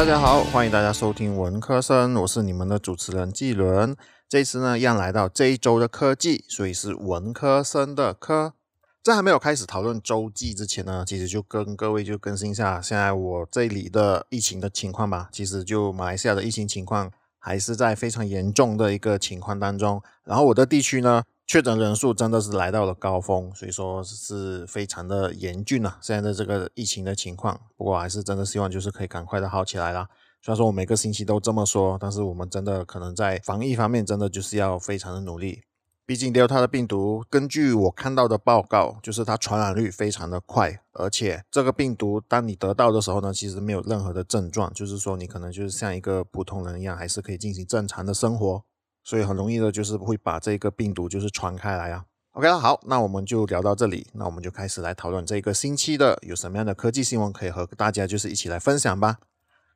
[0.00, 3.94] 大家好，欢迎大家收听文科生，我是你们的主持人季伦。
[4.30, 8.54] 这次呢，一样来到这一周的科技，所以是文科生的科。
[9.04, 15.28] 在还没有开始讨论周记之前呢，其实就跟各位就更新一下现在我这里的疫情的情况吧。
[15.30, 20.02] 其实就马来西亚的疫情情况还是在非常严重的一个情况当中。
[20.24, 25.98] 然后我的地区呢，确诊人数真的是来到了高峰，所以说是非常的严峻啊。
[26.00, 30.06] 现在的这个疫情的情况，不过还是真的希望就是可以赶快的好起来啦。
[30.40, 35.62] 虽然说我每个星期都这么说，但是我们真的可能在防疫方面真的就是要非常的努力。
[36.06, 48.62] 毕竟 Delta 的病毒，根据我看到的报告，就是它传染率非常的快，而且这个病毒当你得到的时候呢，其实没有任何的症状，就是说你可能就是像一个普通人一样，还是可以进行正常的生活，
[49.02, 52.04] 所以很容易的就是会把这个病毒就是传开来啊。
[52.32, 59.18] OK 了好，那我们就聊到这里，那我们就开始来讨论这个星期的有什么样的科技新闻可以和大家就是一起来分享吧。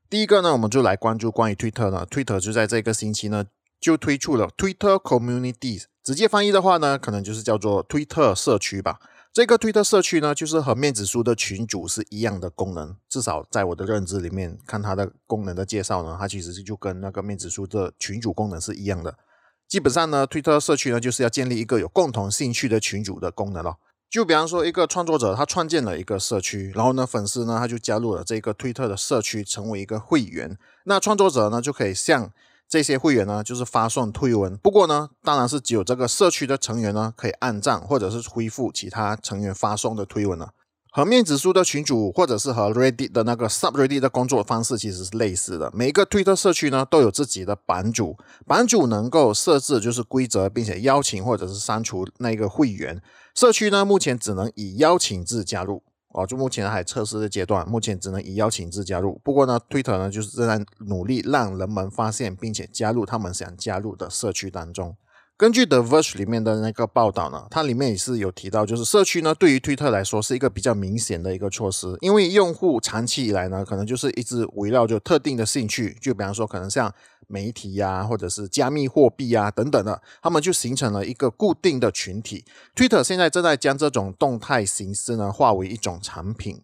[0.08, 3.47] 第一个呢，我们就来关注关于 Twitter 呢，Twitter 就在这个星期呢
[3.80, 5.84] 就推出了 Twitter Communities。
[6.05, 9.00] 直接翻译的话呢，可能就是叫做推特社区吧。
[9.34, 12.96] 这个推特社区呢，就是和面子书的群主是一样的功能。
[13.08, 19.18] 至少在我的认知里面，看它的功能的介绍呢，它其实就跟那个面子书的群主功能是一样的。
[19.66, 23.78] 基本上呢，推特社区呢，就是要建立一个有共同兴趣的群主的功能咯。
[24.08, 30.56] 就比方说，一个创作者他创建了一个社区，然后呢，粉丝呢他就加入了这个推特的社区，成为一个会员。
[30.84, 32.30] 那创作者呢就可以向
[32.75, 34.56] 这些会员呢，就是发送推文。
[34.56, 40.50] 不过呢，当然是只有这个社区的成员呢，可以按赞或者是恢复其他成员发送的推文了。
[40.91, 45.70] 和面子书的群主或者是和 Reddit 的那个 Subreddit 的工作方式其实是类似的。
[45.72, 53.00] 每一个推特社区呢，都有自己的版主，版主能够设置就是规则，并且邀请或者是删除那个会员。
[53.36, 55.84] 社区呢，目前只能以邀请制加入。
[56.15, 59.20] 哦，就目前还测试的阶段，目前只能以邀请制加入。
[59.25, 64.97] 不过呢，Twitter 呢就是正在努力让人们发现并且加入他们想加入的社区当中。
[65.36, 76.95] 根据 The Verge 里面的那个报道呢，它里面也是有提到，就是社区呢对于推特来说是一个比较明显的一个措施，因为用户长期以来呢，可能就是一直围绕着特定的兴趣，就比方说可能像
[77.29, 82.45] 媒体呀，或者是加密货币呀等等的，他们就形成了一个固定的群体。
[82.74, 86.62] Twitter 现在正在将这种动态形式呢化为一种产品，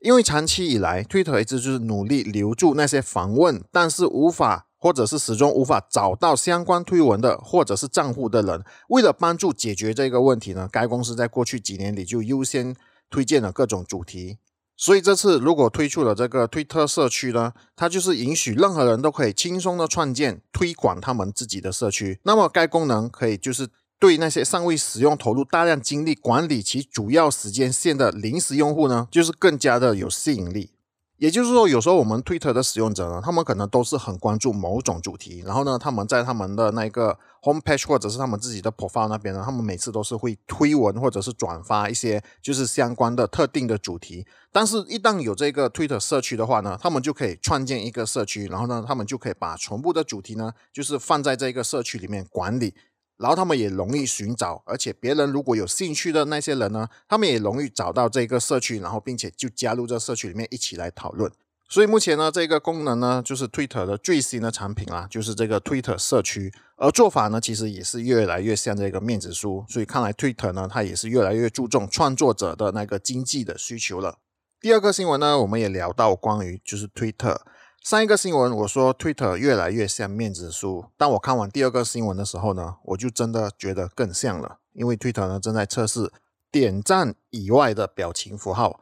[0.00, 4.66] 因为长期以来，Twitter 一直就是努力留住那些访问，但是无法。
[4.82, 12.74] 或者是始终无法找到相关推文的，或者是账户的人，为了帮助解决这个问题呢，该公司在过去几年里就优先
[13.08, 14.38] 推荐了各种主题。
[14.76, 22.18] 所以这次如果推出了这个推特社区呢，它就是允许任何人都可以轻松的创建、推广他们自己的社区。
[22.24, 23.68] 那么该功能可以就是
[24.00, 30.72] 对那些尚未使用、投入大量精力管理其主要时间线的临时用户呢，就是更加的有吸引力。
[31.18, 44.26] 也就是说，有时候我们推特的使用者呢，他们可能都是很关注某种主题，然后呢，他们在他们的那个 homepage 或者是他们自己的 profile 那边呢，他们每次都是会推文或者是转发一些就是相关的特定的主题。
[44.50, 52.74] 但是，一旦有这个 Twitter 社区的话呢，他们就可以创建一个社区，然后呢，他们就可以把全部的主题呢，就是放在这个社区里面管理。
[53.18, 61.30] 然后他们也容易寻找，而且别人如果有兴趣的那些人呢，他们也容易找到这个社区，然后并且就加入这社区里面一起来讨论。
[61.72, 66.52] 所以目前呢，这个功能呢，就是 Twitter 的最新的产品啦，就是这个 Twitter 社区。
[66.76, 69.64] 而做法呢，其实也是越来越像这个面子书。
[69.70, 74.18] 所以看来 Twitter 呢，它也是越来越注重创作者的那个经济的需求了。
[74.60, 77.40] 第二个新闻呢，我们也聊到关于就是 Twitter。
[77.82, 86.12] 上一个新闻我说 Twitter 越来越像面子书，当我看完第二个新闻的时候呢，我就真的觉得更像了，因为 Twitter 呢正在测试
[86.50, 88.80] 点赞以外的表情符号。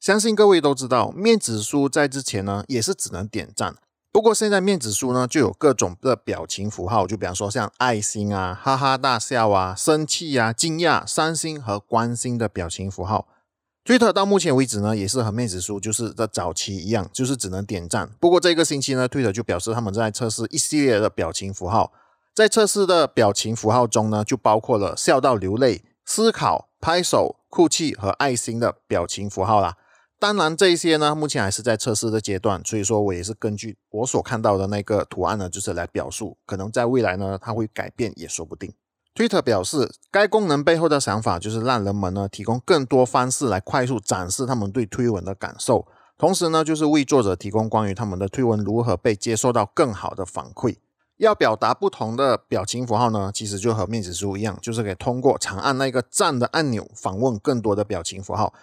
[0.00, 3.76] 相信各位都知道，面子书在之前呢也是只能点赞，
[4.12, 13.26] 不过现在面子书呢就有各种的表情符号，就比方说像爱心啊、哈哈大笑啊、生气啊、惊讶、伤心和关心的表情符号。
[13.84, 18.10] Twitter 到目前为止呢，也是和面子书就是在早期一样，就是只能点赞。
[18.20, 21.92] 不过这个星期呢，Twitter 就表示他们在测试一系列的表情符号，
[22.34, 29.76] 在测试的表情符号中呢，就包括了笑到流泪、思考、拍手、哭泣和爱心的表情符号啦。
[30.20, 38.72] 当然，这些呢，目前还是在测试的阶段，所以说我也是根据我所看到的那个图案呢，就是来表述，可能在未来呢，它会改变也说不定。
[39.14, 45.86] Twitter 表示，该功能背后的想法就是让人们呢提供更多方式来快速展示他们对推文的感受，
[46.16, 50.76] 同时呢就是为作者提供关于他们的推文如何被接受到更好的反馈。
[51.16, 58.54] 要表达不同的表情符号呢，其实就和面子书一样，就是可以通过长按那个赞的按钮访问更多的表情符号，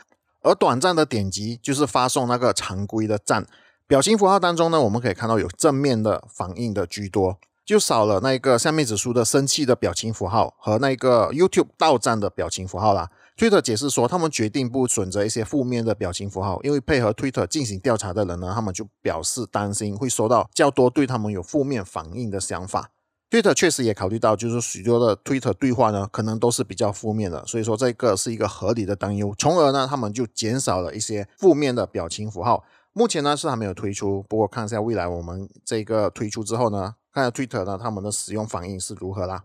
[0.46, 3.46] 而短暂的点击就是发送那个常规的赞。
[3.88, 13.10] 表情符号当中呢，我们可以看到有正面的反应的居多，就少了那个下面指出的生气的表情符号和那个 YouTube 到站的表情符号啦。
[13.38, 22.92] Twitter 解释说，他们决定不选择一些负面的表情符号，因为配合 Twitter 进行调查的人呢，他们就表示担心会收到较多对他们有负面反应的想法。
[23.36, 32.64] Twitter 确实也考虑到，就是许多的 Twitter 对话呢，可能都是比较负面的，所以说这个是一个合理的担忧，从而呢，他们就减少了一些负面的表情符号。
[32.94, 39.44] 目前呢是还没有推出，不过看一下未来我们这个推出之后呢，看下 Twitter 呢他们的使用反应是如何啦。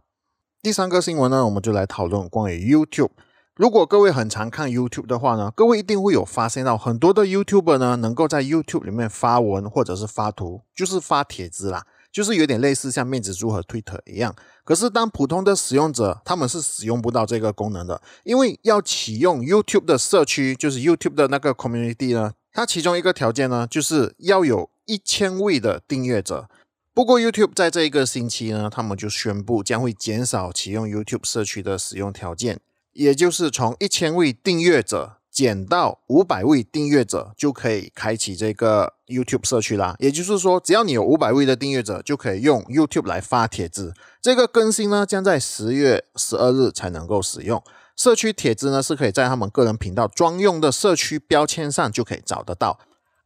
[0.62, 3.10] 第三个新闻呢，我们就来讨论关于 YouTube。
[3.56, 11.84] 如果各位很常看 YouTube 的话呢，各位一定会有发现到很多的 YouTuber 呢，能够在 YouTube 里面发文或者是发图，就是发帖子啦。
[12.12, 14.34] 就是有点类似像面子书和 Twitter 一样，
[14.64, 26.48] 可是当普通的使用者，他们是使用不到这个功能的，因为要启用 YouTube 的社区，就是 YouTube 的那个 Community 呢，它其中一个条件呢，就是要有一千位的订阅者。
[26.92, 32.58] 不过 YouTube 在这一个星期呢，他们就宣布将会减少启用 YouTube 社区的使用条件，
[32.92, 35.19] 也就是从一千位订阅者。
[35.30, 39.94] 减到五百位订阅者就可以开启这个 YouTube 社区啦。
[39.98, 43.94] 也就是说，只要你有五百位的订阅者，就可以用 YouTube 来发帖子。
[44.20, 47.62] 这个更新呢，将在十月十二日才能够使用。
[47.96, 52.78] 社区帖子呢，是可以在他们个人频道专用的社区标签上就可以找得到。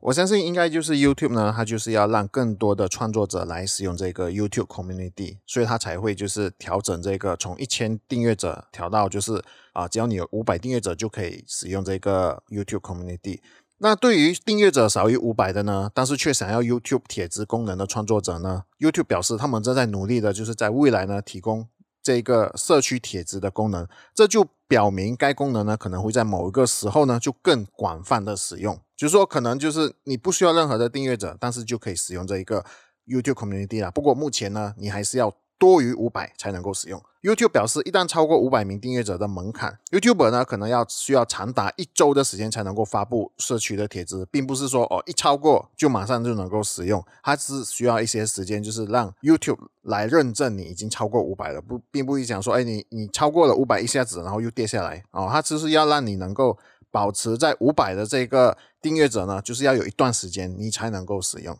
[0.05, 9.43] 我相信应该就是 YouTube 呢，它就是要让更多的创作者来使用这个 YouTube Community，所以它才会就是调整这个从一千订阅者调到就是
[9.73, 13.41] 啊，只要你有五百订阅者就可以使用这个 YouTube Community。
[13.79, 21.67] 那对于订阅者少于五百的呢，但是却想要 YouTube 帖子功能的创作者呢，YouTube 表示他们正在努力的，就是在未来呢提供。
[22.05, 32.65] 这个社区帖子的功能，这就表明该功能呢可能会在某一个时候呢就更广泛的使用，就是说可能就是你不需要任何的订阅者，但是就可以使用这一个
[33.07, 33.91] YouTube Community 了。
[33.91, 35.35] 不过目前呢，你还是要。
[35.59, 37.03] 多于五百才能够使用。
[37.23, 56.59] YouTube 表示，一旦超过五百名订阅者的门槛，YouTuber 呢可能要需要长达一周的时间才能够发布社区的帖子，并不是说哦一超过就马上就能够使用，它是需要一些时间，就是让 YouTube 来认证你已经超过五百了，不并不会讲说，哎你你超过了五百一下子然后又跌下来哦，它就是要让你能够
[56.91, 61.59] 保持在五百的这个订阅者呢，就是要有一段时间你才能够使用。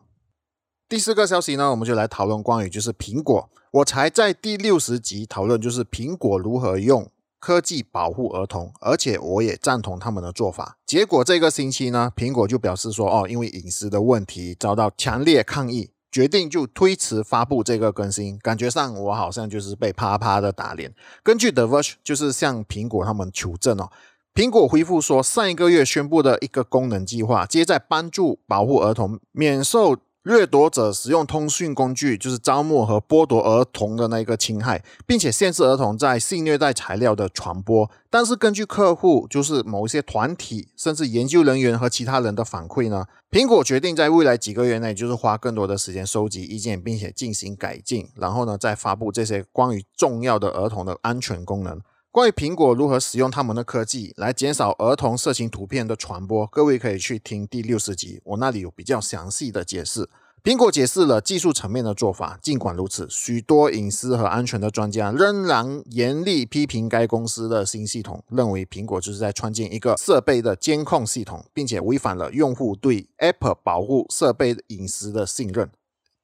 [0.87, 3.49] 第四个消息呢，我们就来讨论关于就是苹果。
[3.71, 7.11] 我才在第六十集讨论，就是苹果如何用
[7.41, 10.77] 科技保护儿童，而且我也赞同他们的做法。
[10.87, 18.39] 结果这个星期呢，苹果就表示说，哦，因为隐私的问题遭到强烈抗议，决定就推迟发布这个更新。
[18.39, 20.95] 感觉上我好像就是被啪啪的打脸。
[21.23, 23.91] 根据 The Verge 就是向苹果他们求证哦，
[24.35, 29.97] 苹果回复说，上一个月宣布的一个功能计划，接在帮助保护儿童免受。
[30.25, 37.91] 掠夺者使用通讯工具，就是招募和剥夺儿童的那个侵害，并且限制儿童在性虐待材料的传播。
[38.09, 51.79] 但是根据客户，就是某一些团体，甚至研究人员和其他人的反馈呢，苹果决定在未来几个月内，就是花更多的时间收集意见，并且进行改进，然后呢再发布这些关于重要的儿童的安全功能。
[52.15, 60.09] 关于苹果如何使用他们的科技来减少儿童色情图片的传播，各位可以去听第六十集，我那里有比较详细的解释。
[60.45, 75.69] 苹果解释了技术层面的做法，尽管如此，许多隐私和安全的专家仍然严厉批评该公司的新系统，认为苹果就是在创建一个设备的监控系统，并且违反了用户对 Apple 保护设备隐私的信任。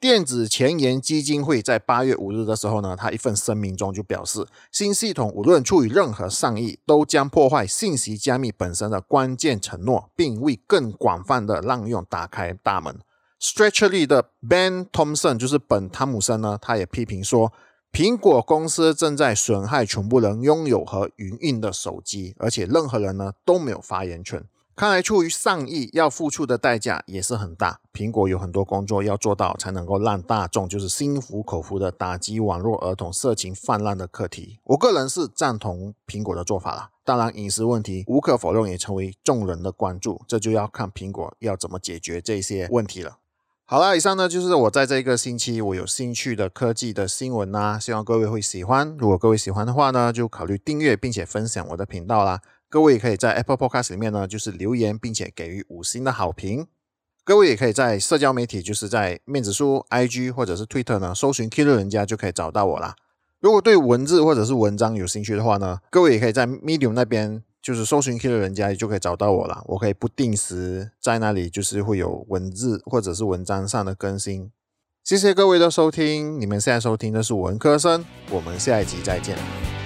[0.00, 12.98] 电子前沿基金会在八月五日的时候呢，他一份声明中就表示，新系统无论出于任何善意，都将破坏信息加密本身的关键承诺，并为更广泛的滥用打开大门。
[13.38, 17.52] Stretchly 的 Ben Thompson 就是本汤姆森呢，他也批评说，
[17.92, 24.42] 苹果公司正在损害全部人拥有和营运的手机，而且任何人呢都没有发言权。
[24.80, 27.80] 看来，出于善意，要付出的代价也是很大。
[27.92, 34.58] 苹果有很多工作要做到，才能够让大众就是心服口服的打击网络儿童色情泛滥的课题。
[34.64, 36.88] 我个人是赞同苹果的做法啦。
[37.04, 43.18] 当然，隐私问题无可否认也成为众人的关注，这就要看苹果要怎么解决这些问题了。
[43.66, 48.96] 好了，以上呢就是我在这一个星期我有兴趣的科技的新闻啦，希望各位会喜欢。
[48.98, 52.40] 如果各位喜欢的话呢，就考虑订阅并且分享我的频道啦。
[52.70, 56.68] 各位也可以在 Apple Podcast 里面呢，就是留言，并且给予五星的好评。
[57.24, 62.94] 各位也可以在社交媒体，就是在面子书、IG 或者是 Twitter 呢，搜寻 Killer 人家就可以找到我啦。
[63.40, 69.62] 如果对文字或者是文章有兴趣的话呢，各位也可以在 Medium 那边就是搜寻 Killer 人家就可以找到我了。
[69.66, 74.52] 我可以不定时在那里，就是会有文字或者是文章上的更新。
[75.02, 79.79] 谢谢各位的收听，你们现在收听的是文科生，我们下一集再见。